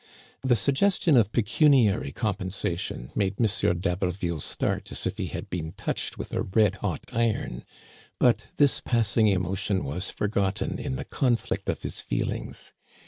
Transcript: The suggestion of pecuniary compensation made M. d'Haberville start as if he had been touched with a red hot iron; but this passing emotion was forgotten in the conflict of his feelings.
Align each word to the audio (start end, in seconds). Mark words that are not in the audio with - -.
The 0.41 0.55
suggestion 0.55 1.15
of 1.15 1.31
pecuniary 1.31 2.11
compensation 2.11 3.11
made 3.13 3.35
M. 3.39 3.45
d'Haberville 3.79 4.39
start 4.41 4.91
as 4.91 5.05
if 5.05 5.17
he 5.19 5.27
had 5.27 5.47
been 5.47 5.73
touched 5.73 6.17
with 6.17 6.33
a 6.33 6.41
red 6.41 6.77
hot 6.77 7.01
iron; 7.13 7.63
but 8.17 8.47
this 8.57 8.81
passing 8.83 9.27
emotion 9.27 9.83
was 9.83 10.09
forgotten 10.09 10.79
in 10.79 10.95
the 10.95 11.05
conflict 11.05 11.69
of 11.69 11.83
his 11.83 12.01
feelings. 12.01 12.73